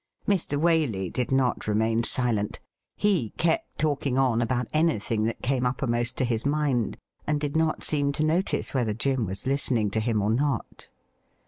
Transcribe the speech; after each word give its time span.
Mr. 0.27 0.59
Waley 0.59 1.13
did 1.13 1.31
not 1.31 1.67
remain 1.67 2.03
silent. 2.03 2.59
He 2.95 3.33
kept 3.37 3.77
talking 3.77 4.17
on 4.17 4.41
about 4.41 4.67
anything 4.73 5.25
that 5.25 5.43
came 5.43 5.63
uppermost 5.63 6.17
to 6.17 6.25
his 6.25 6.43
mind, 6.43 6.97
and 7.27 7.39
did 7.39 7.55
not 7.55 7.83
seem 7.83 8.11
to 8.13 8.25
notice 8.25 8.73
whether 8.73 8.95
Jim 8.95 9.27
wa^ 9.27 9.45
listening 9.45 9.91
to 9.91 9.99
him 9.99 10.23
or 10.23 10.31
not. 10.31 10.89